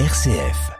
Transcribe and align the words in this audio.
RCF. 0.00 0.72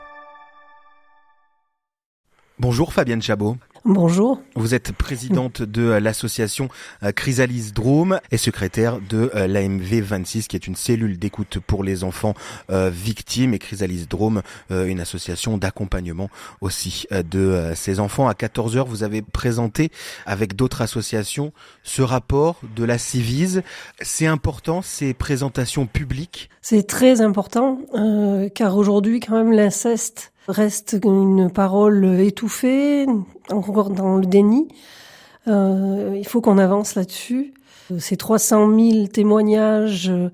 Bonjour 2.58 2.92
Fabienne 2.92 3.22
Chabot. 3.22 3.56
Bonjour. 3.86 4.40
Vous 4.56 4.74
êtes 4.74 4.92
présidente 4.92 5.60
de 5.60 5.82
l'association 5.82 6.70
euh, 7.02 7.12
Chrysalis 7.12 7.72
Drôme 7.72 8.18
et 8.30 8.38
secrétaire 8.38 8.98
de 8.98 9.30
euh, 9.34 9.46
l'AMV 9.46 10.00
26 10.00 10.48
qui 10.48 10.56
est 10.56 10.66
une 10.66 10.74
cellule 10.74 11.18
d'écoute 11.18 11.58
pour 11.58 11.84
les 11.84 12.02
enfants 12.02 12.32
euh, 12.70 12.88
victimes 12.88 13.52
et 13.52 13.58
Chrysalis 13.58 14.06
Drôme 14.08 14.40
une 14.70 15.00
association 15.00 15.58
d'accompagnement 15.58 16.30
aussi 16.62 17.06
de 17.10 17.72
ces 17.74 18.00
enfants. 18.00 18.26
À 18.26 18.34
14 18.34 18.76
heures, 18.76 18.86
vous 18.86 19.02
avez 19.02 19.20
présenté 19.20 19.90
avec 20.24 20.56
d'autres 20.56 20.80
associations 20.80 21.52
ce 21.82 22.00
rapport 22.00 22.60
de 22.74 22.84
la 22.84 22.96
Civise. 22.96 23.62
C'est 24.00 24.26
important 24.26 24.80
ces 24.80 25.12
présentations 25.12 25.86
publiques? 25.86 26.48
C'est 26.62 26.86
très 26.86 27.20
important 27.20 27.78
car 28.54 28.76
aujourd'hui 28.76 29.20
quand 29.20 29.36
même 29.36 29.52
l'inceste 29.52 30.32
reste 30.48 30.98
une 31.04 31.50
parole 31.50 32.04
étouffée, 32.20 33.06
encore 33.50 33.90
dans 33.90 34.16
le 34.16 34.26
déni. 34.26 34.68
Euh, 35.48 36.14
il 36.16 36.26
faut 36.26 36.40
qu'on 36.40 36.58
avance 36.58 36.94
là-dessus. 36.94 37.54
Ces 37.98 38.16
300 38.16 38.78
000 38.78 39.06
témoignages 39.08 40.08
euh, 40.08 40.30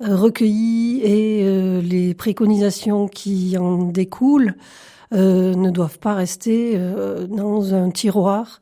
recueillis 0.00 1.00
et 1.02 1.42
euh, 1.44 1.80
les 1.80 2.14
préconisations 2.14 3.08
qui 3.08 3.56
en 3.58 3.78
découlent 3.84 4.54
ne 5.12 5.70
doivent 5.70 6.00
pas 6.00 6.14
rester 6.14 6.76
dans 7.30 7.72
un 7.74 7.90
tiroir 7.90 8.60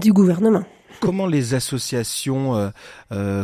du 0.00 0.10
gouvernement. 0.10 0.62
Comment 1.00 1.26
les 1.26 1.52
associations 1.52 2.72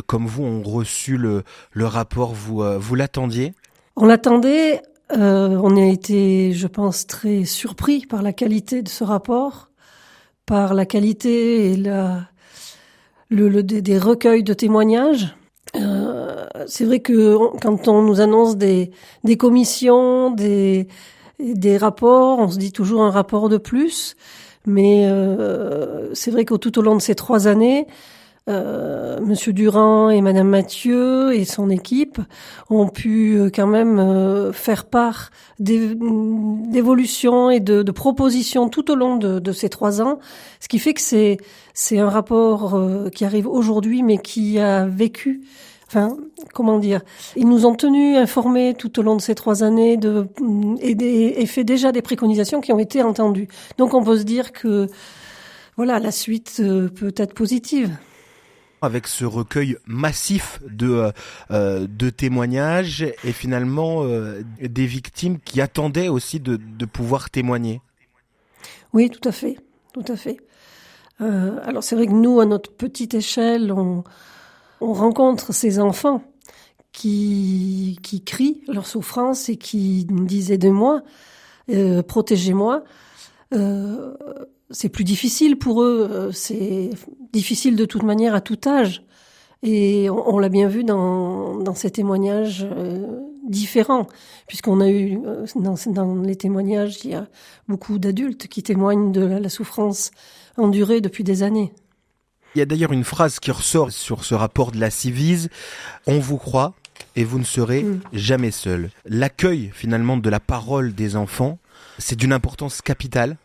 comme 0.07 0.25
vous 0.25 0.43
ont 0.43 0.63
reçu 0.63 1.17
le, 1.17 1.43
le 1.73 1.85
rapport? 1.85 2.33
Vous, 2.33 2.63
vous 2.79 2.95
l'attendiez? 2.95 3.53
On 3.95 4.07
l'attendait 4.07 4.81
euh, 5.11 5.59
on 5.61 5.75
a 5.77 5.85
été, 5.85 6.53
je 6.53 6.67
pense, 6.67 7.05
très 7.05 7.45
surpris 7.45 8.05
par 8.05 8.21
la 8.21 8.33
qualité 8.33 8.81
de 8.81 8.89
ce 8.89 9.03
rapport, 9.03 9.69
par 10.45 10.73
la 10.73 10.85
qualité 10.85 11.71
et 11.71 11.77
la, 11.77 12.21
le, 13.29 13.63
des 13.63 13.97
recueils 13.97 14.43
de 14.43 14.53
témoignages. 14.53 15.35
Euh, 15.75 16.45
c'est 16.67 16.85
vrai 16.85 16.99
que 16.99 17.37
quand 17.59 17.87
on 17.87 18.01
nous 18.01 18.21
annonce 18.21 18.57
des, 18.57 18.91
des 19.23 19.37
commissions, 19.37 20.31
des, 20.31 20.87
des 21.39 21.77
rapports, 21.77 22.39
on 22.39 22.49
se 22.49 22.57
dit 22.57 22.71
toujours 22.71 23.03
un 23.03 23.11
rapport 23.11 23.49
de 23.49 23.57
plus. 23.57 24.15
Mais 24.65 25.07
euh, 25.07 26.13
c'est 26.13 26.31
vrai 26.31 26.45
que 26.45 26.55
tout 26.55 26.79
au 26.79 26.81
long 26.81 26.95
de 26.95 27.01
ces 27.01 27.15
trois 27.15 27.47
années, 27.47 27.87
euh, 28.49 29.21
Monsieur 29.21 29.53
Durand 29.53 30.09
et 30.09 30.19
Madame 30.19 30.49
Mathieu 30.49 31.33
et 31.33 31.45
son 31.45 31.69
équipe 31.69 32.19
ont 32.69 32.89
pu 32.89 33.35
euh, 33.37 33.49
quand 33.49 33.67
même 33.67 33.99
euh, 33.99 34.51
faire 34.51 34.83
part 34.83 35.29
d'évolutions 35.59 37.49
et 37.49 37.61
de, 37.61 37.83
de, 37.83 37.91
propositions 37.93 38.67
tout 38.67 38.91
au 38.91 38.95
long 38.95 39.15
de, 39.15 39.39
de, 39.39 39.51
ces 39.53 39.69
trois 39.69 40.01
ans, 40.01 40.19
ce 40.59 40.67
qui 40.67 40.79
fait 40.79 40.93
que 40.93 40.99
c'est 40.99 41.37
c'est 41.73 41.99
un 41.99 42.09
rapport 42.09 42.77
qui 43.15 43.23
arrive 43.23 43.47
aujourd'hui, 43.47 44.03
mais 44.03 44.17
qui 44.17 44.59
a 44.59 44.85
vécu. 44.87 45.41
Enfin, 45.87 46.17
comment 46.53 46.79
dire 46.79 47.01
Ils 47.37 47.47
nous 47.47 47.65
ont 47.65 47.75
tenus 47.75 48.17
informés 48.17 48.73
tout 48.77 48.99
au 48.99 49.03
long 49.03 49.15
de 49.15 49.21
ces 49.21 49.35
trois 49.35 49.63
années 49.63 49.95
de, 49.95 50.27
et, 50.81 51.41
et 51.41 51.45
fait 51.45 51.63
déjà 51.63 51.93
des 51.93 52.01
préconisations 52.01 52.59
qui 52.59 52.73
ont 52.73 52.79
été 52.79 53.01
entendues. 53.01 53.47
Donc, 53.77 53.93
on 53.93 54.03
peut 54.03 54.17
se 54.17 54.23
dire 54.23 54.51
que 54.51 54.87
voilà, 55.77 55.99
la 55.99 56.11
suite 56.11 56.61
peut 56.95 57.13
être 57.17 57.33
positive 57.33 57.89
avec 58.83 59.07
ce 59.07 59.25
recueil 59.25 59.77
massif 59.85 60.59
de, 60.69 60.89
euh, 60.89 61.11
euh, 61.51 61.87
de 61.89 62.09
témoignages 62.09 63.01
et 63.01 63.31
finalement 63.31 64.03
euh, 64.03 64.43
des 64.61 64.85
victimes 64.85 65.39
qui 65.39 65.61
attendaient 65.61 66.09
aussi 66.09 66.39
de, 66.39 66.57
de, 66.57 66.85
pouvoir 66.85 67.29
témoigner. 67.29 67.81
Oui, 68.91 69.09
tout 69.09 69.27
à 69.27 69.31
fait, 69.31 69.57
tout 69.93 70.05
à 70.07 70.15
fait. 70.15 70.37
alors 71.19 71.83
c'est 71.83 71.95
vrai 71.95 72.07
que 72.07 72.11
nous, 72.11 72.39
à 72.39 72.45
notre 72.45 72.71
petite 72.71 73.13
échelle, 73.13 73.71
on, 73.71 74.03
on 74.81 74.93
rencontre 74.93 75.53
ces 75.53 75.79
enfants 75.79 76.21
qui, 76.91 77.97
qui 78.03 78.23
crient 78.23 78.61
leur 78.67 78.85
souffrance 78.85 79.49
et 79.49 79.55
qui 79.55 80.05
disent 80.09 80.51
aidez-moi, 80.51 81.01
protégez-moi 82.07 82.83
c'est 84.73 84.89
plus 84.89 85.03
difficile 85.03 85.57
pour 85.57 85.81
eux. 85.83 86.09
Euh, 86.11 86.31
c'est 86.31 86.89
difficile 87.31 87.75
de 87.75 87.85
toute 87.85 88.03
manière 88.03 88.35
à 88.35 88.41
tout 88.41 88.59
âge. 88.65 89.03
Et 89.61 90.09
on, 90.09 90.39
l'a 90.39 90.49
bien 90.49 90.67
vu 90.67 90.83
dans, 90.83 91.55
dans 91.55 91.73
ces 91.73 91.89
témoignages 91.89 92.67
euh, 92.69 93.21
différents, 93.47 94.07
puisqu'on 94.45 94.81
a 94.81 94.89
eu 94.89 95.21
euh, 95.25 95.45
dans, 95.55 95.75
dans, 95.85 96.15
les 96.15 96.35
témoignages, 96.35 96.97
il 97.05 97.11
y 97.11 97.15
a 97.15 97.27
beaucoup 97.69 97.97
d'adultes 97.97 98.47
qui 98.49 98.61
témoignent 98.61 99.13
de 99.13 99.21
la, 99.21 99.47
souffrance 99.47 100.11
endurée 100.57 100.99
depuis 100.99 101.23
des 101.23 101.43
années. 101.43 101.71
Il 102.55 102.59
y 102.59 102.61
a 102.61 102.65
d'ailleurs 102.65 102.91
une 102.91 103.05
phrase 103.05 103.39
qui 103.39 103.51
ressort 103.51 103.89
sur 103.91 104.25
ce 104.25 104.35
rapport 104.35 104.73
de 104.73 104.81
la 104.81 104.89
Civise. 104.89 105.47
On 106.07 106.19
vous 106.19 106.37
croit 106.37 106.73
et 107.15 107.23
vous 107.23 107.39
ne 107.39 107.45
serez 107.45 107.83
mm. 107.83 108.01
jamais 108.11 108.51
seul. 108.51 108.89
L'accueil 109.05 109.71
finalement 109.73 110.17
de 110.17 110.29
la 110.29 110.41
parole 110.41 110.93
des 110.93 111.15
enfants, 111.15 111.57
c'est 111.99 112.17
d'une 112.17 112.33
importance 112.33 112.81
capitale. 112.81 113.37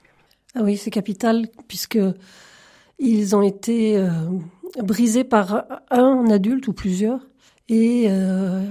Ah 0.54 0.60
oui, 0.62 0.76
c'est 0.76 0.91
capital 0.91 1.48
puisque 1.69 1.98
ils 2.98 3.36
ont 3.36 3.42
été 3.42 3.97
euh, 3.97 4.09
brisés 4.82 5.25
par 5.25 5.64
un 5.91 6.31
adulte 6.31 6.69
ou 6.69 6.72
plusieurs 6.72 7.20
et 7.69 8.06
euh, 8.09 8.62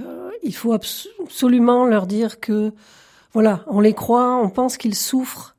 il 0.42 0.54
faut 0.54 0.72
absolument 0.72 1.86
leur 1.86 2.06
dire 2.06 2.40
que 2.40 2.72
voilà, 3.32 3.64
on 3.66 3.80
les 3.80 3.92
croit, 3.92 4.36
on 4.42 4.50
pense 4.50 4.76
qu'ils 4.76 4.94
souffrent 4.94 5.56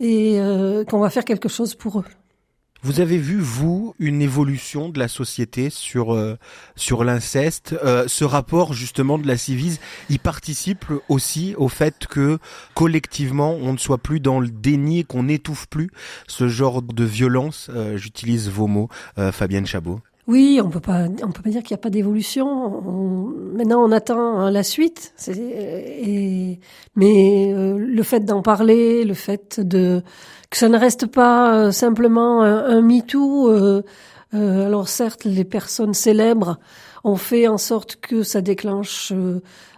et 0.00 0.40
euh, 0.40 0.84
qu'on 0.84 0.98
va 0.98 1.10
faire 1.10 1.24
quelque 1.24 1.48
chose 1.48 1.74
pour 1.74 2.00
eux. 2.00 2.04
Vous 2.84 2.98
avez 2.98 3.16
vu 3.16 3.38
vous 3.38 3.94
une 4.00 4.20
évolution 4.22 4.88
de 4.88 4.98
la 4.98 5.06
société 5.06 5.70
sur 5.70 6.14
euh, 6.14 6.36
sur 6.74 7.04
l'inceste 7.04 7.76
euh, 7.84 8.08
Ce 8.08 8.24
rapport 8.24 8.72
justement 8.72 9.18
de 9.18 9.28
la 9.28 9.36
Civise, 9.36 9.78
il 10.10 10.18
participe 10.18 10.86
aussi 11.08 11.54
au 11.56 11.68
fait 11.68 12.08
que 12.08 12.40
collectivement 12.74 13.52
on 13.54 13.72
ne 13.72 13.78
soit 13.78 13.98
plus 13.98 14.18
dans 14.18 14.40
le 14.40 14.48
déni, 14.48 15.04
qu'on 15.04 15.22
n'étouffe 15.22 15.68
plus 15.68 15.92
ce 16.26 16.48
genre 16.48 16.82
de 16.82 17.04
violence. 17.04 17.70
Euh, 17.72 17.96
j'utilise 17.96 18.48
vos 18.48 18.66
mots, 18.66 18.88
Fabienne 19.30 19.66
Chabot. 19.66 20.00
Oui, 20.28 20.60
on 20.62 20.70
peut 20.70 20.80
pas, 20.80 21.06
on 21.22 21.32
peut 21.32 21.42
pas 21.42 21.50
dire 21.50 21.62
qu'il 21.62 21.74
n'y 21.74 21.80
a 21.80 21.82
pas 21.82 21.90
d'évolution. 21.90 22.80
Maintenant, 23.54 23.84
on 23.84 23.90
attend 23.90 24.38
hein, 24.38 24.50
la 24.52 24.62
suite. 24.62 25.12
Mais 26.94 27.52
euh, 27.52 27.76
le 27.76 28.02
fait 28.04 28.20
d'en 28.20 28.40
parler, 28.40 29.04
le 29.04 29.14
fait 29.14 29.58
de 29.58 30.02
que 30.48 30.58
ça 30.58 30.68
ne 30.68 30.78
reste 30.78 31.06
pas 31.06 31.54
euh, 31.56 31.70
simplement 31.72 32.42
un, 32.42 32.78
un. 32.78 32.88
Euh, 34.34 34.66
alors 34.66 34.88
certes, 34.88 35.24
les 35.24 35.44
personnes 35.44 35.94
célèbres 35.94 36.58
ont 37.04 37.16
fait 37.16 37.48
en 37.48 37.58
sorte 37.58 37.96
que 37.96 38.22
ça 38.22 38.40
déclenche 38.40 39.12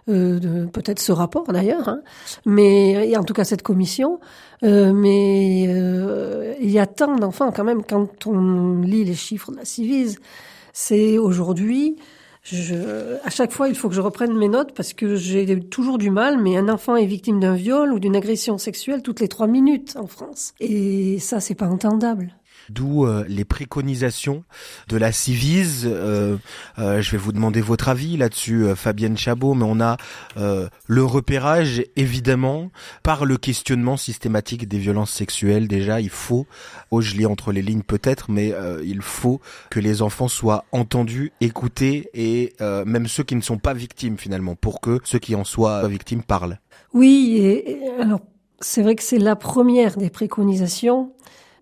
euh, 0.09 0.67
peut-être 0.67 1.01
ce 1.01 1.13
rapport 1.13 1.51
d'ailleurs, 1.51 1.89
hein, 1.89 2.03
mais 2.45 3.17
en 3.17 3.25
tout 3.25 3.33
cas 3.33 3.45
cette 3.45 3.63
commission. 3.63 4.21
Euh, 4.63 4.93
mais 4.93 5.67
euh, 5.69 6.55
il 6.61 6.71
y 6.71 6.79
a 6.79 6.87
tant 6.87 7.17
d'enfants 7.17 7.53
quand 7.53 7.65
même 7.65 7.83
quand 7.85 8.27
on 8.27 8.81
lit 8.81 9.05
les 9.05 9.15
chiffres 9.15 9.51
de 9.51 9.57
la 9.57 9.65
Civise, 9.65 10.19
c'est 10.73 11.19
aujourd'hui. 11.19 11.97
Je, 12.43 13.17
à 13.25 13.31
chaque 13.31 13.53
fois, 13.53 13.69
il 13.69 13.75
faut 13.75 13.89
que 13.89 13.95
je 13.95 14.03
reprenne 14.03 14.37
mes 14.37 14.49
notes 14.49 14.75
parce 14.75 14.93
que 14.93 15.17
j'ai 15.17 15.59
toujours 15.61 15.97
du 15.97 16.11
mal, 16.11 16.39
mais 16.39 16.59
un 16.59 16.69
enfant 16.69 16.95
est 16.97 17.07
victime 17.07 17.41
d'un 17.41 17.55
viol 17.55 17.91
ou 17.95 17.99
d'une 17.99 18.17
agression 18.17 18.59
sexuelle 18.59 19.01
toutes 19.01 19.21
les 19.21 19.29
trois 19.29 19.47
minutes 19.47 19.97
en 19.99 20.07
France. 20.07 20.53
Et 20.61 21.19
ça, 21.21 21.41
c'est 21.41 21.55
pas 21.55 21.69
entendable 21.69 22.35
d'où 22.71 23.07
euh, 23.07 23.25
les 23.29 23.45
préconisations 23.45 24.45
de 24.89 24.97
la 24.97 25.13
Civise. 25.13 25.89
Euh, 25.91 26.37
euh, 26.79 27.01
je 27.01 27.11
vais 27.13 27.19
vous 27.19 27.33
demander 27.33 27.61
votre 27.61 27.89
avis 27.89 28.17
là-dessus, 28.17 28.67
Fabienne 28.75 29.17
Chabot, 29.17 29.55
mais 29.55 29.65
on 29.67 29.81
a 29.81 29.97
le 30.37 31.05
repérage, 31.05 31.85
évidemment, 31.97 32.71
par 33.03 33.25
le 33.25 33.37
questionnement 33.37 33.97
systématique 33.97 34.69
des 34.69 34.79
violences 34.79 35.11
sexuelles. 35.11 35.69
Déjà, 35.69 36.01
il 36.01 36.11
faut, 36.11 36.47
oh, 36.91 37.01
je 37.01 37.15
lis 37.15 37.27
entre 37.27 37.53
les 37.53 37.63
lignes 37.63 37.83
peut-être, 37.83 38.31
mais 38.31 38.53
il 38.85 39.03
faut 39.03 39.41
que 39.71 39.81
les 39.81 40.03
enfants 40.03 40.29
soient 40.29 40.65
entendus, 40.73 41.33
écoutés, 41.41 42.11
et 42.15 42.55
même 42.61 43.07
ceux 43.07 43.23
qui 43.23 43.37
ne 43.37 43.41
sont 43.41 43.59
pas 43.59 43.75
victimes 43.75 44.19
finalement, 44.19 44.55
pour 44.55 44.81
que 44.81 45.01
ceux 45.05 45.19
qui 45.19 45.35
en 45.35 45.45
soient 45.45 45.87
victimes 45.89 46.23
parlent. 46.23 46.59
Oui, 46.93 47.39
et, 47.39 47.79
alors 48.01 48.21
c'est 48.61 48.83
vrai 48.83 48.95
que 48.95 49.03
c'est 49.03 49.19
la 49.19 49.37
première 49.37 49.97
des 49.97 50.11
préconisations 50.11 51.13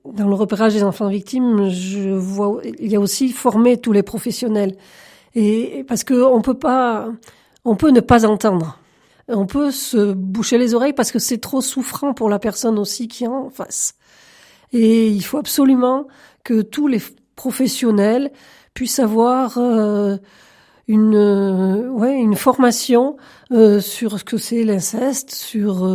dans 0.04 0.28
le 0.28 0.34
repérage 0.34 0.74
des 0.74 0.82
enfants 0.82 1.08
victimes, 1.08 1.68
je 1.68 2.10
vois, 2.10 2.60
il 2.64 2.90
y 2.90 2.96
a 2.96 3.00
aussi 3.00 3.30
former 3.30 3.76
tous 3.76 3.92
les 3.92 4.02
professionnels. 4.02 4.76
Et 5.34 5.84
parce 5.88 6.04
que 6.04 6.14
on 6.14 6.42
peut 6.42 6.58
pas, 6.58 7.08
on 7.64 7.76
peut 7.76 7.90
ne 7.90 8.00
pas 8.00 8.26
entendre. 8.26 8.78
On 9.28 9.46
peut 9.46 9.70
se 9.70 10.12
boucher 10.12 10.58
les 10.58 10.74
oreilles 10.74 10.92
parce 10.92 11.12
que 11.12 11.18
c'est 11.18 11.38
trop 11.38 11.60
souffrant 11.60 12.12
pour 12.12 12.28
la 12.28 12.38
personne 12.38 12.78
aussi 12.78 13.08
qui 13.08 13.26
en 13.26 13.48
face. 13.50 13.94
Et 14.72 15.08
il 15.08 15.22
faut 15.22 15.38
absolument 15.38 16.06
que 16.44 16.62
tous 16.62 16.88
les 16.88 17.00
professionnels 17.36 18.32
puissent 18.74 18.98
avoir 18.98 19.58
euh, 19.58 20.16
une 20.88 21.90
ouais 21.92 22.14
une 22.18 22.34
formation 22.34 23.16
sur 23.80 24.18
ce 24.18 24.24
que 24.24 24.38
c'est 24.38 24.64
l'inceste, 24.64 25.30
sur 25.30 25.86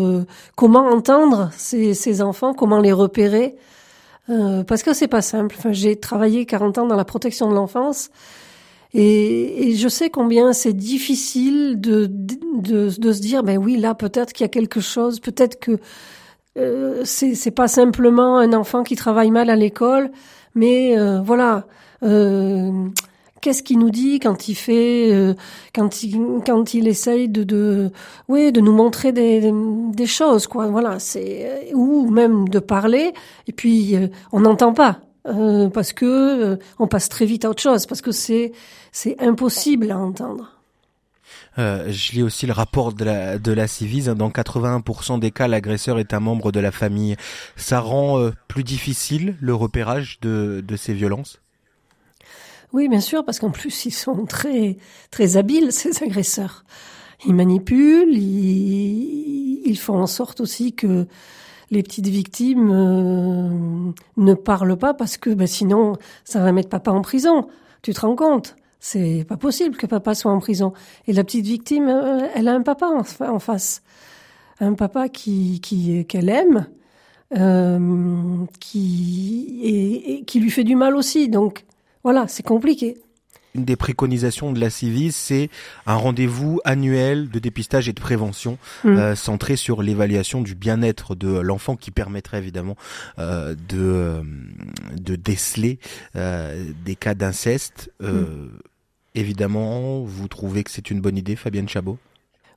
comment 0.56 0.88
entendre 0.88 1.50
ces, 1.58 1.94
ces 1.94 2.22
enfants, 2.22 2.54
comment 2.54 2.80
les 2.80 2.94
repérer, 2.94 3.56
parce 4.28 4.84
que 4.84 4.94
c'est 4.94 5.08
pas 5.08 5.22
simple. 5.22 5.56
Enfin, 5.58 5.72
j'ai 5.72 5.96
travaillé 5.96 6.46
40 6.46 6.80
ans 6.80 6.88
dans 6.88 6.96
la 6.96 7.06
protection 7.06 7.50
de 7.50 7.56
l'enfance 7.56 8.10
et, 8.94 9.70
et, 9.70 9.76
je 9.76 9.88
sais 9.90 10.10
combien 10.10 10.54
c'est 10.54 10.74
difficile 10.74 11.80
de, 11.80 12.08
de, 12.08 12.90
de, 12.98 13.14
se 13.14 13.22
dire, 13.22 13.44
ben 13.44 13.58
oui, 13.58 13.78
là 13.78 13.94
peut-être 13.94 14.32
qu'il 14.34 14.44
y 14.44 14.46
a 14.46 14.50
quelque 14.50 14.80
chose, 14.80 15.20
peut-être 15.20 15.60
que 15.60 15.80
euh, 16.58 17.02
c'est 17.06 17.52
pas 17.52 17.68
simplement 17.68 18.38
un 18.38 18.54
enfant 18.54 18.84
qui 18.84 18.96
travaille 18.96 19.30
mal 19.30 19.50
à 19.50 19.56
l'école, 19.56 20.10
mais 20.56 20.98
euh, 20.98 21.22
voilà. 21.22 21.68
Euh, 22.04 22.88
Qu'est-ce 23.42 23.64
qu'il 23.64 23.80
nous 23.80 23.92
dit 23.92 24.20
quand 24.20 24.48
il 24.48 24.56
fait, 24.56 25.14
euh, 25.14 25.34
quand 25.74 26.04
il 26.04 26.18
quand 26.46 26.74
il 26.74 26.88
essaye 26.88 27.30
de, 27.30 27.44
de 27.44 27.92
oui 28.28 28.52
de 28.52 28.62
nous 28.62 28.74
montrer 28.74 29.12
des, 29.12 29.52
des 29.94 30.08
choses 30.08 30.48
quoi. 30.48 30.68
Voilà, 30.68 31.00
c'est 31.00 31.72
ou 31.74 32.10
même 32.10 32.50
de 32.50 32.60
parler 32.60 33.14
et 33.48 33.52
puis 33.52 33.96
on 34.32 34.42
n'entend 34.42 34.74
pas. 34.74 35.00
Euh, 35.28 35.70
parce 35.70 35.92
que 35.94 36.06
euh, 36.06 36.58
on 36.80 36.88
passe 36.88 37.10
très 37.10 37.26
vite 37.26 37.44
à 37.44 37.50
autre 37.50 37.62
chose, 37.62 37.86
parce 37.86 38.02
que 38.02 38.12
c'est 38.12 38.54
c'est 38.92 39.22
impossible 39.22 39.92
à 39.92 39.98
entendre. 39.98 40.54
Euh, 41.60 41.92
je 41.92 42.14
lis 42.14 42.24
aussi 42.24 42.46
le 42.46 42.54
rapport 42.54 42.94
de 42.94 43.04
la, 43.04 43.38
de 43.40 43.52
la 43.52 43.68
Civise. 43.68 44.06
Dans 44.08 44.30
81% 44.30 45.20
des 45.20 45.32
cas, 45.32 45.48
l'agresseur 45.48 46.00
est 46.00 46.14
un 46.14 46.20
membre 46.20 46.52
de 46.52 46.60
la 46.60 46.72
famille. 46.72 47.16
Ça 47.56 47.80
rend 47.80 48.20
euh, 48.20 48.32
plus 48.48 48.64
difficile 48.64 49.36
le 49.42 49.56
repérage 49.56 50.20
de, 50.22 50.64
de 50.66 50.76
ces 50.76 50.94
violences? 50.94 51.42
Oui, 52.78 52.90
bien 52.90 53.02
sûr, 53.02 53.26
parce 53.26 53.40
qu'en 53.40 53.50
plus, 53.50 53.86
ils 53.86 53.92
sont 53.92 54.28
très, 54.28 54.78
très 55.10 55.36
habiles, 55.36 55.72
ces 55.72 56.04
agresseurs. 56.04 56.64
Ils 57.26 57.34
manipulent, 57.34 58.16
ils, 58.16 59.76
font 59.80 60.00
en 60.00 60.06
sorte 60.06 60.42
aussi 60.42 60.74
que 60.74 61.08
les 61.72 61.82
petites 61.82 62.06
victimes 62.06 62.70
euh, 62.72 63.92
ne 64.18 64.34
parlent 64.36 64.78
pas 64.78 64.94
parce 64.94 65.18
que 65.18 65.32
ben, 65.32 65.48
sinon 65.48 65.94
ça 66.24 66.40
va 66.40 66.52
mettre 66.52 66.70
papa 66.70 66.92
en 66.92 67.02
prison. 67.02 67.48
Tu 67.82 67.96
te 67.96 68.02
rends 68.02 68.16
compte? 68.16 68.56
C'est 68.80 69.26
pas 69.28 69.38
possible 69.38 69.76
que 69.76 69.88
papa 69.88 70.14
soit 70.14 70.32
en 70.32 70.40
prison. 70.40 70.74
Et 71.08 71.14
la 71.14 71.24
petite 71.24 71.48
victime, 71.48 71.90
euh, 71.90 72.28
elle 72.36 72.48
a 72.48 72.54
un 72.54 72.62
papa 72.62 72.86
en, 72.86 73.40
face, 73.40 73.82
un 74.60 74.76
papa 74.76 75.10
qui 75.10 75.60
qu'elle 76.08 76.30
aime, 76.30 76.68
euh, 77.36 78.46
qui 78.60 80.24
qui 80.28 80.40
lui 80.40 80.52
fait 80.52 80.64
du 80.64 80.76
mal 80.76 80.96
aussi. 80.96 81.28
Donc 81.28 81.66
voilà, 82.08 82.26
c'est 82.30 82.42
compliqué 82.42 82.96
une 83.54 83.66
des 83.66 83.76
préconisations 83.76 84.54
de 84.54 84.62
la 84.62 84.70
CIVIS, 84.70 85.12
c'est 85.12 85.50
un 85.86 85.96
rendez-vous 85.96 86.62
annuel 86.64 87.30
de 87.30 87.40
dépistage 87.40 87.90
et 87.90 87.94
de 87.94 88.00
prévention 88.00 88.58
mm. 88.86 88.88
euh, 88.88 89.16
centré 89.16 89.58
sur 89.58 89.82
l'évaluation 89.82 90.42
du 90.42 90.56
bien-être 90.56 91.16
de 91.16 91.40
l'enfant 91.40 91.76
qui 91.76 91.92
permettrait 91.92 92.38
évidemment 92.38 92.78
euh, 93.20 93.56
de, 93.56 93.78
euh, 93.78 94.22
de 94.96 95.18
déceler 95.18 95.80
des 96.14 96.96
cas 96.96 97.14
d'inceste. 97.14 97.92
Mm. 98.00 98.08
Évidemment, 99.16 100.04
vous 100.04 100.28
trouvez 100.30 100.64
que 100.64 100.72
c'est 100.72 100.90
une 100.90 101.02
bonne 101.02 101.18
idée, 101.18 101.36
Fabienne 101.36 101.68
Chabot? 101.68 101.98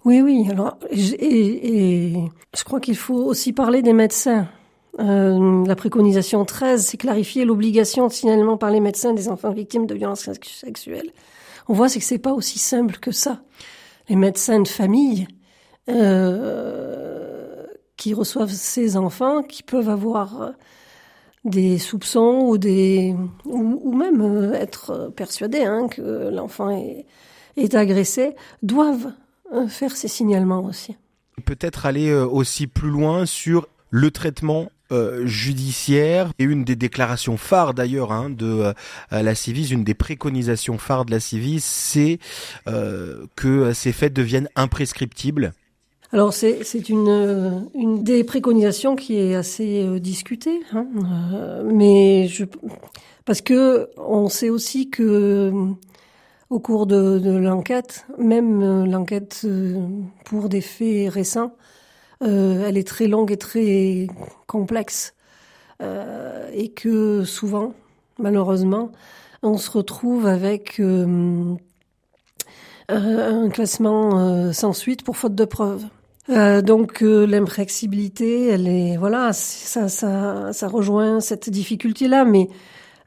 Oui, 0.04 0.20
oui. 0.20 0.46
Alors, 0.50 0.78
et 0.92 2.14
je 2.56 2.64
crois 2.64 2.78
qu'il 2.78 2.96
faut 2.96 3.24
aussi 3.24 3.52
parler 3.52 3.82
des 3.82 3.94
médecins. 3.94 4.48
Euh, 4.98 5.64
la 5.66 5.76
préconisation 5.76 6.44
13, 6.44 6.84
c'est 6.84 6.96
clarifier 6.96 7.44
l'obligation 7.44 8.08
de 8.08 8.12
signalement 8.12 8.56
par 8.56 8.70
les 8.70 8.80
médecins 8.80 9.12
des 9.12 9.28
enfants 9.28 9.52
victimes 9.52 9.86
de 9.86 9.94
violences 9.94 10.28
sexuelles. 10.42 11.12
On 11.68 11.74
voit 11.74 11.88
c'est 11.88 12.00
que 12.00 12.04
c'est 12.04 12.18
pas 12.18 12.32
aussi 12.32 12.58
simple 12.58 12.98
que 12.98 13.12
ça. 13.12 13.42
Les 14.08 14.16
médecins 14.16 14.60
de 14.60 14.68
famille 14.68 15.28
euh, 15.88 17.66
qui 17.96 18.14
reçoivent 18.14 18.50
ces 18.50 18.96
enfants, 18.96 19.42
qui 19.42 19.62
peuvent 19.62 19.88
avoir 19.88 20.52
des 21.44 21.78
soupçons 21.78 22.40
ou 22.48 22.58
des 22.58 23.14
ou, 23.44 23.94
même 23.94 24.20
euh, 24.20 24.52
être 24.54 25.12
persuadés 25.14 25.64
hein, 25.64 25.86
que 25.88 26.30
l'enfant 26.30 26.70
est, 26.70 27.06
est 27.56 27.74
agressé, 27.74 28.34
doivent 28.62 29.12
faire 29.68 29.96
ces 29.96 30.06
signalements 30.06 30.64
aussi. 30.64 30.96
Peut-être 31.44 31.86
aller 31.86 32.12
aussi 32.12 32.68
plus 32.68 32.90
loin 32.90 33.26
sur 33.26 33.66
le 33.90 34.12
traitement 34.12 34.68
euh, 34.92 35.24
judiciaire 35.24 36.32
et 36.38 36.44
une 36.44 36.64
des 36.64 36.74
déclarations 36.74 37.36
phares 37.36 37.74
d'ailleurs 37.74 38.10
hein, 38.10 38.28
de 38.28 38.44
euh, 38.46 38.72
la 39.10 39.34
Civis, 39.36 39.70
une 39.70 39.84
des 39.84 39.94
préconisations 39.94 40.78
phares 40.78 41.04
de 41.04 41.12
la 41.12 41.20
Civis, 41.20 41.62
c'est 41.62 42.18
euh, 42.66 43.24
que 43.36 43.72
ces 43.72 43.92
faits 43.92 44.12
deviennent 44.12 44.48
imprescriptibles. 44.56 45.52
Alors 46.12 46.32
c'est 46.32 46.64
c'est 46.64 46.88
une 46.88 47.70
une 47.74 48.02
des 48.02 48.24
préconisations 48.24 48.96
qui 48.96 49.16
est 49.16 49.36
assez 49.36 50.00
discutée, 50.00 50.60
hein, 50.72 50.86
mais 51.64 52.26
je 52.26 52.44
parce 53.24 53.42
que 53.42 53.88
on 53.96 54.28
sait 54.28 54.50
aussi 54.50 54.90
que 54.90 55.52
au 56.48 56.58
cours 56.58 56.86
de, 56.86 57.20
de 57.20 57.30
l'enquête, 57.30 58.06
même 58.18 58.84
l'enquête 58.86 59.46
pour 60.24 60.48
des 60.48 60.60
faits 60.60 61.12
récents, 61.12 61.54
euh, 62.22 62.66
elle 62.66 62.76
est 62.76 62.86
très 62.86 63.06
longue 63.06 63.32
et 63.32 63.36
très 63.36 64.06
complexe. 64.46 65.14
Euh, 65.82 66.50
et 66.52 66.68
que 66.68 67.24
souvent, 67.24 67.72
malheureusement, 68.18 68.92
on 69.42 69.56
se 69.56 69.70
retrouve 69.70 70.26
avec 70.26 70.78
euh, 70.80 71.54
un 72.88 73.48
classement 73.48 74.52
sans 74.52 74.72
suite 74.74 75.02
pour 75.04 75.16
faute 75.16 75.34
de 75.34 75.44
preuves. 75.46 75.84
donc 76.28 77.00
l'impréxibilité, 77.00 78.48
elle 78.48 78.68
est 78.68 78.96
voilà, 78.98 79.32
ça, 79.32 79.88
ça, 79.88 80.52
ça 80.52 80.68
rejoint 80.68 81.20
cette 81.20 81.48
difficulté-là. 81.48 82.24
Mais 82.26 82.48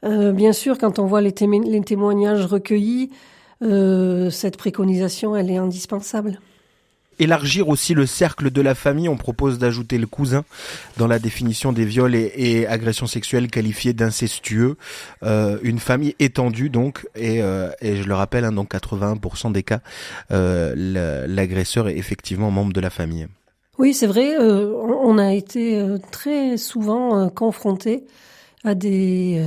bien 0.02 0.52
sûr, 0.52 0.78
quand 0.78 0.98
on 0.98 1.06
voit 1.06 1.20
les, 1.20 1.34
les 1.64 1.80
témoignages 1.82 2.46
recueillis, 2.46 3.10
cette 3.60 4.56
préconisation, 4.56 5.36
elle 5.36 5.50
est 5.50 5.58
indispensable 5.58 6.40
élargir 7.18 7.68
aussi 7.68 7.94
le 7.94 8.06
cercle 8.06 8.50
de 8.50 8.60
la 8.60 8.74
famille, 8.74 9.08
on 9.08 9.16
propose 9.16 9.58
d'ajouter 9.58 9.98
le 9.98 10.06
cousin 10.06 10.44
dans 10.96 11.06
la 11.06 11.18
définition 11.18 11.72
des 11.72 11.84
viols 11.84 12.14
et, 12.14 12.66
agressions 12.66 13.06
sexuelles 13.06 13.48
qualifiées 13.50 13.92
d'incestueux. 13.92 14.76
Euh, 15.22 15.58
une 15.62 15.78
famille 15.78 16.14
étendue 16.18 16.70
donc, 16.70 17.06
et, 17.14 17.42
euh, 17.42 17.70
et 17.80 17.96
je 17.96 18.08
le 18.08 18.14
rappelle, 18.14 18.44
hein, 18.44 18.52
dans 18.52 18.64
81% 18.64 19.52
des 19.52 19.62
cas, 19.62 19.80
euh, 20.30 21.26
l'agresseur 21.26 21.88
est 21.88 21.96
effectivement 21.96 22.50
membre 22.50 22.72
de 22.72 22.80
la 22.80 22.90
famille. 22.90 23.26
Oui, 23.78 23.92
c'est 23.92 24.06
vrai, 24.06 24.38
on 24.38 25.18
a 25.18 25.34
été 25.34 25.84
très 26.12 26.56
souvent 26.56 27.28
confrontés 27.28 28.04
à 28.62 28.76
des 28.76 29.44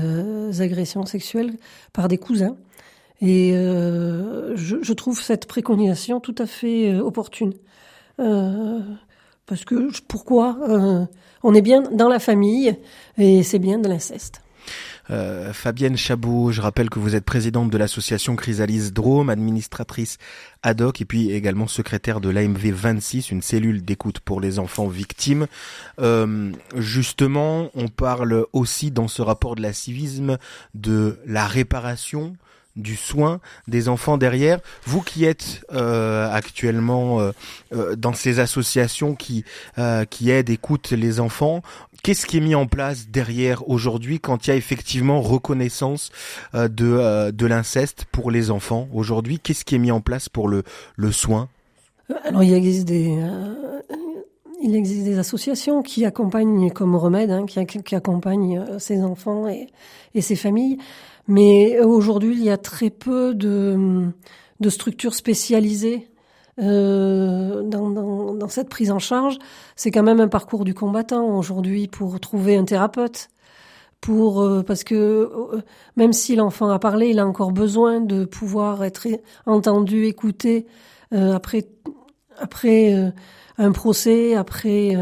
agressions 0.60 1.06
sexuelles 1.06 1.54
par 1.94 2.10
des 2.10 2.18
cousins. 2.18 2.58
Et 3.22 3.54
euh, 3.54 4.56
je, 4.56 4.78
je, 4.82 4.94
trouve 4.94 5.22
cette 5.22 5.48
préconisation 5.48 6.20
tout 6.20 6.36
à 6.38 6.46
fait 6.46 6.94
euh, 6.94 7.02
opportune. 7.02 7.54
Euh, 8.20 8.80
parce 9.48 9.64
que 9.66 9.90
pourquoi 10.08 10.58
euh, 10.70 11.06
On 11.42 11.54
est 11.56 11.62
bien 11.62 11.82
dans 11.82 12.10
la 12.10 12.20
famille 12.20 12.78
et 13.18 13.44
c'est 13.44 13.60
bien 13.60 13.80
de 13.80 13.88
l'inceste. 13.88 14.42
Euh, 15.10 15.54
Fabienne 15.54 15.96
Chabot, 15.96 16.52
je 16.52 16.60
rappelle 16.60 16.90
que 16.90 17.00
vous 17.00 17.16
êtes 17.16 17.24
présidente 17.24 17.70
de 17.70 17.78
l'association 17.78 18.36
Chrysalis 18.36 18.92
Drôme, 18.92 19.30
administratrice 19.30 20.18
ad 20.64 20.82
hoc 20.82 21.00
et 21.00 21.06
puis 21.06 21.32
également 21.32 21.68
secrétaire 21.68 22.20
de 22.20 22.30
l'AMV 22.30 22.72
26, 22.72 23.32
une 23.32 23.42
cellule 23.42 23.86
d'écoute 23.86 24.20
pour 24.20 24.42
les 24.42 24.60
enfants 24.60 24.88
victimes. 24.88 25.48
Euh, 26.00 26.52
justement, 26.76 27.70
on 27.74 27.88
parle 27.88 28.46
aussi 28.52 28.92
dans 28.92 29.08
ce 29.08 29.22
rapport 29.22 29.56
de 29.56 29.62
la 29.62 29.72
civisme 29.72 30.38
de 30.74 31.20
la 31.26 31.48
réparation 31.48 32.36
du 32.78 32.96
soin 32.96 33.40
des 33.68 33.90
enfants 33.90 34.18
derrière. 34.18 34.60
Vous 34.86 35.02
qui 35.02 35.26
êtes 35.26 35.66
euh, 35.74 36.32
actuellement 36.32 37.20
euh, 37.20 37.32
euh, 37.74 37.96
dans 37.96 38.14
ces 38.14 38.40
associations 38.40 39.16
qui 39.16 39.44
qui 40.10 40.30
aident, 40.32 40.50
écoutent 40.50 40.92
les 40.92 41.20
enfants, 41.20 41.62
qu'est-ce 42.04 42.26
qui 42.26 42.38
est 42.38 42.42
mis 42.42 42.56
en 42.56 42.68
place 42.68 43.08
derrière 43.10 43.68
aujourd'hui 43.70 44.20
quand 44.20 44.48
il 44.48 44.52
y 44.52 44.54
a 44.54 44.56
effectivement 44.56 45.22
reconnaissance 45.22 46.12
de 46.54 47.32
de 47.32 47.46
l'inceste 47.46 48.06
pour 48.12 48.32
les 48.32 48.52
enfants 48.52 48.88
aujourd'hui? 48.94 49.40
Qu'est-ce 49.40 49.66
qui 49.66 49.76
est 49.76 49.80
mis 49.80 49.92
en 49.92 50.02
place 50.02 50.30
pour 50.30 50.48
le 50.48 50.64
le 50.96 51.12
soin? 51.12 51.50
Alors 52.26 52.44
il 52.44 52.54
existe 52.54 52.88
des 52.88 53.18
il 54.62 54.76
existe 54.76 55.04
des 55.04 55.20
associations 55.20 55.84
qui 55.84 56.06
accompagnent 56.06 56.72
comme 56.72 56.96
remède, 56.96 57.32
hein, 57.32 57.46
qui, 57.46 57.96
accompagnent 57.96 58.66
ces 58.80 59.04
enfants 59.04 59.48
et, 59.48 59.68
et 60.14 60.22
ces 60.22 60.36
familles. 60.36 60.78
Mais 61.28 61.80
aujourd'hui, 61.80 62.36
il 62.36 62.44
y 62.44 62.50
a 62.50 62.58
très 62.58 62.90
peu 62.90 63.34
de, 63.34 64.12
structures 64.70 65.14
spécialisées 65.14 66.08
euh, 66.60 67.62
dans, 67.64 67.90
dans, 67.90 68.34
dans, 68.34 68.48
cette 68.48 68.70
prise 68.70 68.92
en 68.92 69.00
charge. 69.00 69.38
C'est 69.76 69.92
quand 69.92 70.04
même 70.04 70.20
un 70.20 70.28
parcours 70.28 70.64
du 70.64 70.74
combattant 70.74 71.38
aujourd'hui 71.38 71.88
pour 71.88 72.20
trouver 72.20 72.56
un 72.58 72.64
thérapeute, 72.64 73.30
pour 74.02 74.42
euh, 74.42 74.64
parce 74.64 74.84
que 74.84 74.96
euh, 74.96 75.62
même 75.96 76.14
si 76.14 76.36
l'enfant 76.36 76.70
a 76.70 76.80
parlé, 76.80 77.10
il 77.10 77.20
a 77.20 77.28
encore 77.28 77.52
besoin 77.52 78.00
de 78.00 78.26
pouvoir 78.26 78.84
être 78.84 79.08
entendu, 79.46 80.06
écouté 80.06 80.66
euh, 81.14 81.34
après 81.34 81.68
après 82.40 83.14
un 83.58 83.72
procès, 83.72 84.36
après 84.36 84.96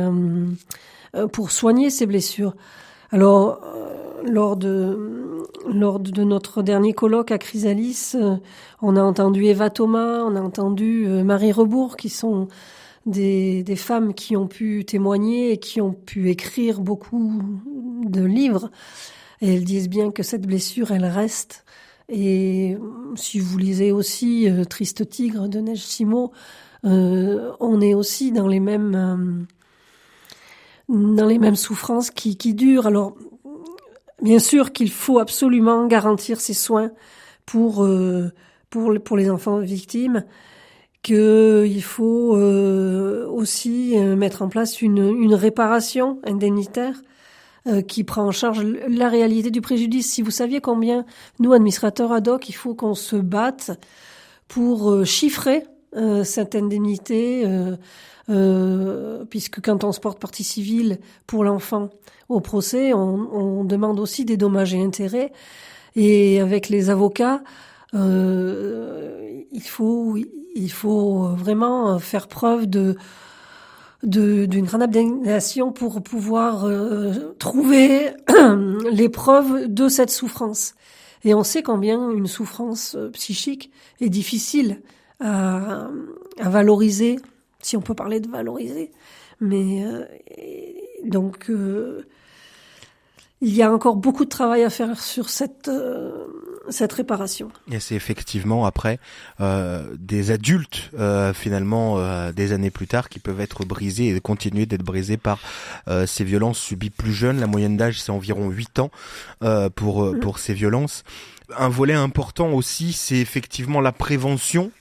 pour 1.32 1.52
soigner 1.52 1.90
ses 1.90 2.06
blessures. 2.06 2.56
Alors 3.12 3.62
lors 4.26 4.56
de 4.58 5.46
lors 5.68 6.00
de 6.00 6.24
notre 6.24 6.62
dernier 6.62 6.94
colloque 6.94 7.32
à 7.32 7.38
Chrysalis, 7.38 8.16
on 8.82 8.96
a 8.96 9.02
entendu 9.02 9.46
Eva 9.46 9.70
Thomas, 9.70 10.24
on 10.24 10.36
a 10.36 10.42
entendu 10.42 11.08
Marie 11.24 11.52
Rebourg 11.52 11.96
qui 11.98 12.10
sont 12.10 12.48
des, 13.06 13.64
des, 13.64 13.76
femmes 13.76 14.14
qui 14.14 14.36
ont 14.36 14.48
pu 14.48 14.84
témoigner 14.86 15.52
et 15.52 15.58
qui 15.58 15.82
ont 15.82 15.94
pu 15.94 16.30
écrire 16.30 16.82
beaucoup 16.82 17.42
de 18.04 18.24
livres. 18.24 18.72
Et 19.42 19.54
elles 19.54 19.64
disent 19.64 19.90
bien 19.90 20.12
que 20.12 20.24
cette 20.24 20.46
blessure, 20.46 20.92
elle 20.92 21.06
reste. 21.06 21.66
Et 22.10 22.78
si 23.16 23.40
vous 23.40 23.58
lisez 23.58 23.92
aussi 23.92 24.50
euh, 24.50 24.64
Triste 24.64 25.10
Tigre 25.10 25.50
de 25.50 25.60
Neige 25.60 25.84
Simo, 25.84 26.32
euh, 26.86 27.52
on 27.60 27.82
est 27.82 27.94
aussi 27.94 28.32
dans 28.32 28.48
les 28.48 28.60
mêmes 28.60 28.96
euh, 30.90 31.16
dans 31.16 31.26
les 31.26 31.40
mêmes 31.40 31.56
souffrances 31.56 32.12
qui, 32.12 32.38
qui 32.38 32.54
durent. 32.54 32.86
Alors, 32.86 33.16
bien 34.22 34.40
sûr 34.40 34.72
qu'il 34.72 34.92
faut 34.92 35.20
absolument 35.20 35.88
garantir 35.88 36.40
ces 36.40 36.54
soins 36.54 36.92
pour 37.46 37.84
euh, 37.84 38.32
pour 38.70 38.94
pour 39.04 39.18
les 39.18 39.30
enfants 39.30 39.60
victimes, 39.60 40.26
qu'il 41.02 41.84
faut 41.84 42.36
aussi 42.36 43.96
mettre 43.98 44.42
en 44.42 44.50
place 44.50 44.82
une, 44.82 44.98
une 44.98 45.36
réparation 45.36 46.20
indemnitaire 46.24 47.02
qui 47.88 48.04
prend 48.04 48.24
en 48.24 48.32
charge 48.32 48.64
la 48.88 49.10
réalité 49.10 49.50
du 49.50 49.62
préjudice. 49.62 50.12
Si 50.12 50.22
vous 50.22 50.32
saviez 50.32 50.62
combien, 50.62 51.06
nous, 51.40 51.54
administrateurs 51.54 52.12
ad 52.12 52.28
hoc, 52.28 52.50
il 52.50 52.54
faut 52.54 52.76
qu'on 52.76 52.96
se 52.96 53.16
batte 53.16 53.72
pour 54.48 55.06
chiffrer 55.06 55.64
cette 56.24 56.56
indemnité, 56.56 57.46
puisque 59.30 59.62
quand 59.62 59.84
on 59.84 59.92
se 59.92 60.00
porte 60.00 60.20
partie 60.20 60.44
civile 60.44 61.00
pour 61.28 61.44
l'enfant 61.44 61.90
au 62.30 62.40
procès, 62.40 62.94
on, 62.94 63.64
demande 63.64 64.00
aussi 64.00 64.26
des 64.26 64.38
dommages 64.38 64.74
et 64.74 64.82
intérêts. 64.82 65.32
Et 65.96 66.42
avec 66.42 66.70
les 66.70 66.90
avocats, 66.90 67.42
euh, 67.94 69.42
il 69.52 69.64
faut 69.64 70.18
il 70.56 70.72
faut 70.72 71.30
vraiment 71.36 72.00
faire 72.00 72.28
preuve 72.28 72.68
de 72.68 72.96
d'une 74.04 74.66
grande 74.66 74.84
abnégation 74.84 75.72
pour 75.72 76.04
pouvoir 76.04 76.66
euh, 76.66 77.34
trouver 77.40 78.12
les 78.92 79.10
preuves 79.10 79.68
de 79.68 79.88
cette 79.90 80.12
souffrance. 80.12 80.76
Et 81.24 81.34
on 81.34 81.44
sait 81.44 81.64
combien 81.64 82.12
une 82.12 82.28
souffrance 82.28 82.96
psychique 83.14 83.72
est 84.00 84.10
difficile 84.10 84.82
à, 85.20 85.88
à 86.40 86.50
valoriser, 86.50 87.18
si 87.62 87.78
on 87.78 87.82
peut 87.82 87.96
parler 87.96 88.20
de 88.20 88.30
valoriser. 88.30 88.92
Mais 89.42 89.84
euh, 89.84 90.06
donc 91.04 91.50
euh, 91.50 92.06
il 93.42 93.54
y 93.54 93.62
a 93.62 93.72
encore 93.72 93.96
beaucoup 93.96 94.24
de 94.24 94.30
travail 94.30 94.64
à 94.64 94.70
faire 94.70 95.00
sur 95.00 95.30
cette 95.30 95.68
euh, 95.68 96.26
cette 96.70 96.94
réparation. 96.94 97.50
Et 97.72 97.80
c'est 97.80 97.96
effectivement 97.96 98.66
après 98.66 99.00
euh, 99.40 99.84
des 100.00 100.32
adultes 100.32 100.90
euh, 100.98 101.34
finalement 101.34 102.00
euh, 102.00 102.32
des 102.32 102.54
années 102.54 102.72
plus 102.72 102.88
tard 102.88 103.10
qui 103.10 103.20
peuvent 103.20 103.42
être 103.42 103.66
brisés 103.66 104.16
et 104.16 104.20
continuer 104.20 104.66
d'être 104.66 104.84
brisés 104.84 105.18
par 105.18 105.40
euh, 105.88 106.08
ces 106.08 106.24
violences 106.24 106.60
subies 106.60 106.90
plus 106.90 107.14
jeunes. 107.14 107.40
La 107.40 107.48
moyenne 107.48 107.78
d'âge 107.78 108.02
c'est 108.02 108.12
environ 108.12 108.50
8 108.50 108.80
ans 108.80 108.92
pour 109.76 110.06
mm. 110.06 110.20
pour 110.22 110.40
ces 110.40 110.54
violences. 110.54 111.04
Un 111.58 111.70
volet 111.70 111.94
important 111.94 112.50
aussi 112.52 112.94
c'est 112.94 113.18
effectivement 113.18 113.82
la 113.82 113.92
prévention. 113.92 114.72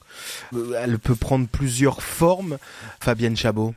Elle 0.53 0.99
peut 0.99 1.15
prendre 1.15 1.47
plusieurs 1.49 2.03
formes. 2.03 2.59
Fabienne 3.01 3.37
Chabot. 3.37 3.75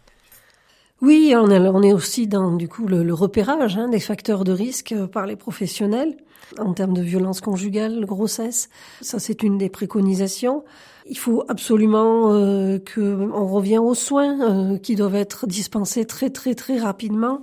Oui, 1.01 1.33
on, 1.35 1.83
est 1.83 1.93
aussi 1.93 2.27
dans 2.27 2.55
du 2.55 2.67
coup 2.67 2.87
le, 2.87 3.13
repérage 3.13 3.77
hein, 3.77 3.87
des 3.87 3.99
facteurs 3.99 4.43
de 4.43 4.51
risque 4.51 4.93
euh, 4.93 5.05
par 5.05 5.27
les 5.27 5.35
professionnels 5.35 6.17
en 6.57 6.73
termes 6.73 6.93
de 6.93 7.01
violence 7.01 7.41
conjugale, 7.41 8.05
grossesse. 8.05 8.69
Ça, 9.01 9.19
c'est 9.19 9.43
une 9.43 9.57
des 9.57 9.69
préconisations. 9.69 10.63
Il 11.09 11.17
faut 11.17 11.43
absolument 11.47 12.33
euh, 12.33 12.79
que 12.79 13.29
revient 13.31 13.77
aux 13.77 13.95
soins 13.95 14.39
euh, 14.41 14.77
qui 14.77 14.95
doivent 14.95 15.15
être 15.15 15.47
dispensés 15.47 16.05
très 16.05 16.29
très 16.29 16.53
très 16.53 16.79
rapidement. 16.79 17.41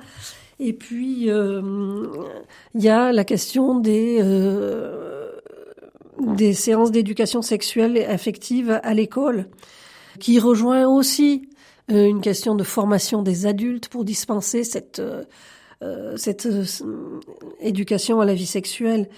Et 0.61 0.73
puis 0.73 1.31
euh, 1.31 2.07
il 2.75 2.83
y 2.83 2.89
a 2.89 3.13
la 3.13 3.25
question 3.25 3.79
des 3.79 4.19
des 6.21 6.53
séances 6.53 6.91
d'éducation 6.91 7.43
sexuelle 7.43 7.97
et 7.97 8.05
affective 8.05 8.81
à 8.83 8.95
l'école, 8.95 9.49
qui 10.21 10.39
rejoint 10.39 10.87
aussi 10.87 11.49
euh, 11.91 12.07
une 12.07 12.21
question 12.21 12.55
de 12.55 12.65
formation 12.65 13.23
des 13.23 13.47
adultes 13.47 13.89
pour 13.89 14.05
dispenser 14.05 14.65
cette, 14.65 15.01
euh, 15.01 15.23
euh, 15.83 16.17
cette 16.17 16.49
éducation 17.61 18.21
à 18.21 18.25
la 18.25 18.35
vie 18.35 18.47
sexuelle. 18.47 19.09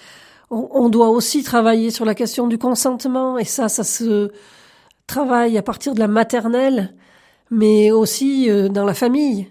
On, 0.50 0.68
on, 0.72 0.88
doit 0.88 1.10
aussi 1.10 1.42
travailler 1.42 1.90
sur 1.90 2.04
la 2.04 2.14
question 2.14 2.48
du 2.48 2.58
consentement 2.58 3.38
et 3.38 3.44
ça, 3.44 3.68
ça 3.68 3.84
se 3.84 4.30
travaille 5.06 5.58
à 5.58 5.62
partir 5.62 5.94
de 5.94 6.00
la 6.00 6.08
maternelle, 6.08 6.94
mais 7.50 7.92
aussi 7.92 8.48
dans 8.70 8.84
la 8.84 8.94
famille. 8.94 9.48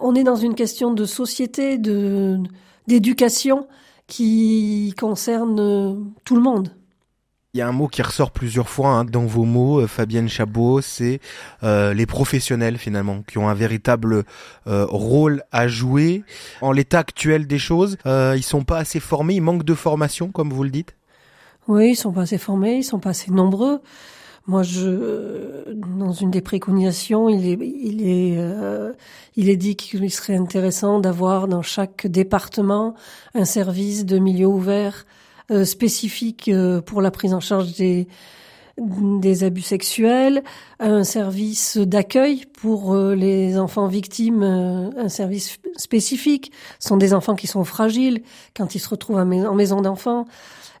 On 0.00 0.14
est 0.14 0.24
dans 0.24 0.36
une 0.36 0.54
question 0.54 0.92
de 0.92 1.04
société, 1.04 1.78
de 1.78 2.38
d'éducation 2.86 3.66
qui 4.06 4.94
concerne 4.96 6.12
tout 6.24 6.36
le 6.36 6.42
monde. 6.42 6.70
Il 7.56 7.60
y 7.60 7.62
a 7.62 7.68
un 7.68 7.72
mot 7.72 7.88
qui 7.88 8.02
ressort 8.02 8.32
plusieurs 8.32 8.68
fois 8.68 8.90
hein, 8.90 9.06
dans 9.06 9.24
vos 9.24 9.44
mots, 9.44 9.80
euh, 9.80 9.86
Fabienne 9.86 10.28
Chabot, 10.28 10.82
c'est 10.82 11.20
euh, 11.62 11.94
les 11.94 12.04
professionnels 12.04 12.76
finalement, 12.76 13.22
qui 13.22 13.38
ont 13.38 13.48
un 13.48 13.54
véritable 13.54 14.24
euh, 14.66 14.84
rôle 14.84 15.42
à 15.52 15.66
jouer. 15.66 16.22
En 16.60 16.70
l'état 16.70 16.98
actuel 16.98 17.46
des 17.46 17.58
choses, 17.58 17.96
euh, 18.04 18.34
ils 18.36 18.42
sont 18.42 18.62
pas 18.62 18.76
assez 18.76 19.00
formés, 19.00 19.36
ils 19.36 19.40
manquent 19.40 19.64
de 19.64 19.72
formation, 19.72 20.28
comme 20.30 20.52
vous 20.52 20.64
le 20.64 20.68
dites? 20.68 20.96
Oui, 21.66 21.92
ils 21.92 21.96
sont 21.96 22.12
pas 22.12 22.20
assez 22.20 22.36
formés, 22.36 22.76
ils 22.76 22.84
sont 22.84 22.98
pas 22.98 23.10
assez 23.10 23.30
nombreux. 23.30 23.80
Moi, 24.46 24.62
je, 24.62 25.72
dans 25.72 26.12
une 26.12 26.30
des 26.30 26.42
préconisations, 26.42 27.30
il 27.30 27.48
est, 27.48 27.58
il 27.58 28.06
est, 28.06 28.38
il 29.34 29.48
est 29.48 29.56
dit 29.56 29.76
qu'il 29.76 30.10
serait 30.10 30.36
intéressant 30.36 31.00
d'avoir 31.00 31.48
dans 31.48 31.62
chaque 31.62 32.06
département 32.06 32.94
un 33.34 33.46
service 33.46 34.04
de 34.04 34.18
milieu 34.18 34.46
ouvert 34.46 35.06
euh, 35.50 35.64
spécifique 35.64 36.48
euh, 36.48 36.80
pour 36.80 37.02
la 37.02 37.10
prise 37.10 37.34
en 37.34 37.40
charge 37.40 37.74
des 37.76 38.06
des 38.78 39.42
abus 39.42 39.62
sexuels, 39.62 40.42
un 40.80 41.02
service 41.02 41.78
d'accueil 41.78 42.44
pour 42.60 42.92
euh, 42.92 43.14
les 43.14 43.56
enfants 43.56 43.86
victimes, 43.86 44.42
un 44.42 45.08
service 45.08 45.58
spécifique. 45.76 46.52
Ce 46.78 46.88
sont 46.88 46.98
des 46.98 47.14
enfants 47.14 47.36
qui 47.36 47.46
sont 47.46 47.64
fragiles 47.64 48.20
quand 48.54 48.74
ils 48.74 48.78
se 48.78 48.90
retrouvent 48.90 49.16
en 49.16 49.54
maison 49.54 49.80
d'enfants. 49.80 50.26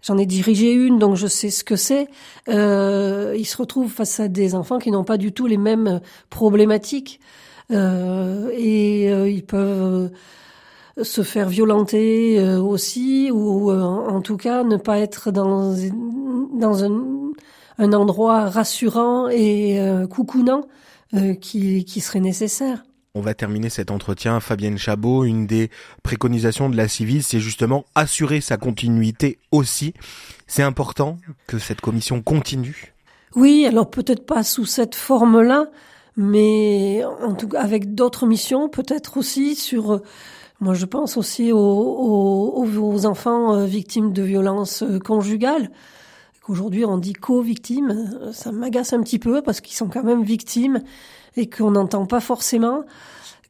J'en 0.06 0.18
ai 0.18 0.26
dirigé 0.26 0.72
une, 0.72 1.00
donc 1.00 1.16
je 1.16 1.26
sais 1.26 1.50
ce 1.50 1.64
que 1.64 1.74
c'est. 1.74 2.08
Euh, 2.48 3.34
ils 3.36 3.44
se 3.44 3.56
retrouvent 3.56 3.90
face 3.90 4.20
à 4.20 4.28
des 4.28 4.54
enfants 4.54 4.78
qui 4.78 4.92
n'ont 4.92 5.02
pas 5.02 5.16
du 5.16 5.32
tout 5.32 5.48
les 5.48 5.56
mêmes 5.56 6.00
problématiques 6.30 7.18
euh, 7.72 8.48
et 8.56 9.10
euh, 9.10 9.28
ils 9.28 9.44
peuvent 9.44 10.10
se 11.02 11.22
faire 11.22 11.48
violenter 11.48 12.38
euh, 12.38 12.58
aussi, 12.60 13.30
ou 13.30 13.70
euh, 13.70 13.82
en 13.82 14.20
tout 14.20 14.36
cas 14.36 14.64
ne 14.64 14.76
pas 14.76 14.98
être 14.98 15.30
dans, 15.30 15.74
dans 16.54 16.84
un, 16.84 17.32
un 17.78 17.92
endroit 17.92 18.48
rassurant 18.48 19.28
et 19.28 19.80
euh, 19.80 20.06
coucounant 20.06 20.62
qui, 21.40 21.84
qui 21.84 22.00
serait 22.00 22.20
nécessaire. 22.20 22.82
On 23.14 23.20
va 23.20 23.32
terminer 23.32 23.70
cet 23.70 23.90
entretien. 23.90 24.40
Fabienne 24.40 24.76
Chabot, 24.76 25.24
une 25.24 25.46
des 25.46 25.70
préconisations 26.02 26.68
de 26.68 26.76
la 26.76 26.88
civile, 26.88 27.22
c'est 27.22 27.40
justement 27.40 27.86
assurer 27.94 28.40
sa 28.40 28.56
continuité 28.58 29.38
aussi. 29.52 29.94
C'est 30.46 30.64
important 30.64 31.16
que 31.46 31.58
cette 31.58 31.80
commission 31.80 32.20
continue. 32.22 32.92
Oui, 33.36 33.64
alors 33.66 33.88
peut-être 33.88 34.26
pas 34.26 34.42
sous 34.42 34.66
cette 34.66 34.96
forme-là, 34.96 35.70
mais 36.16 37.02
en 37.22 37.34
tout 37.34 37.48
cas 37.48 37.60
avec 37.60 37.94
d'autres 37.94 38.26
missions, 38.26 38.68
peut-être 38.68 39.16
aussi 39.16 39.54
sur 39.54 40.02
moi, 40.60 40.72
je 40.74 40.86
pense 40.86 41.16
aussi 41.16 41.52
aux, 41.52 43.06
enfants 43.06 43.54
euh, 43.54 43.66
victimes 43.66 44.12
de 44.12 44.22
violences 44.22 44.82
euh, 44.82 44.98
conjugales. 44.98 45.70
Qu'aujourd'hui, 46.42 46.84
on 46.84 46.96
dit 46.96 47.12
co-victimes. 47.12 48.30
Ça 48.32 48.52
m'agace 48.52 48.92
un 48.92 49.02
petit 49.02 49.18
peu 49.18 49.42
parce 49.42 49.60
qu'ils 49.60 49.76
sont 49.76 49.88
quand 49.88 50.04
même 50.04 50.22
victimes 50.22 50.82
et 51.36 51.50
qu'on 51.50 51.72
n'entend 51.72 52.06
pas 52.06 52.20
forcément 52.20 52.84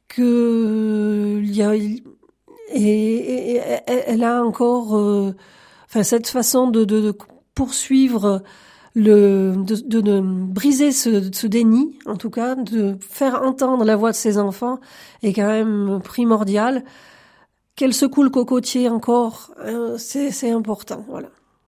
que 0.09 1.41
y 1.45 1.63
a 1.63 1.75
et, 2.75 3.61
elle 3.87 4.25
a 4.25 4.43
encore 4.43 4.97
euh, 4.97 5.35
enfin 5.89 6.03
cette 6.03 6.27
façon 6.27 6.69
de 6.69 7.17
poursuivre 7.55 8.43
le, 8.97 9.55
de, 9.57 10.01
de, 10.01 10.21
briser 10.21 10.91
ce, 10.91 11.31
ce, 11.33 11.47
déni, 11.47 11.99
en 12.07 12.17
tout 12.17 12.31
cas, 12.31 12.57
de 12.57 12.97
faire 13.01 13.43
entendre 13.43 13.85
la 13.85 13.95
voix 13.95 14.11
de 14.11 14.17
ses 14.17 14.39
enfants 14.39 14.81
est 15.23 15.35
quand 15.35 15.47
même 15.47 16.01
primordial. 16.03 16.83
qu'elle 17.77 17.95
secoue 17.95 18.23
le 18.23 18.31
cocotier 18.31 18.89
encore, 18.89 19.55
c'est 19.99 20.51
important, 20.51 21.05
voilà. 21.09 21.29